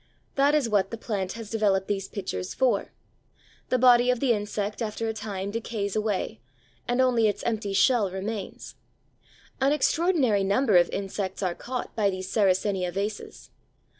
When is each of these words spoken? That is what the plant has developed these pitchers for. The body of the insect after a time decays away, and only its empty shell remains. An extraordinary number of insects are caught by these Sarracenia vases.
That 0.33 0.55
is 0.55 0.67
what 0.67 0.89
the 0.89 0.97
plant 0.97 1.33
has 1.33 1.51
developed 1.51 1.87
these 1.87 2.07
pitchers 2.07 2.55
for. 2.55 2.91
The 3.69 3.77
body 3.77 4.09
of 4.09 4.19
the 4.19 4.31
insect 4.31 4.81
after 4.81 5.07
a 5.07 5.13
time 5.13 5.51
decays 5.51 5.95
away, 5.95 6.39
and 6.87 6.99
only 6.99 7.27
its 7.27 7.43
empty 7.43 7.71
shell 7.73 8.09
remains. 8.09 8.73
An 9.61 9.71
extraordinary 9.73 10.43
number 10.43 10.75
of 10.75 10.89
insects 10.89 11.43
are 11.43 11.53
caught 11.53 11.95
by 11.95 12.09
these 12.09 12.27
Sarracenia 12.31 12.91
vases. 12.91 13.51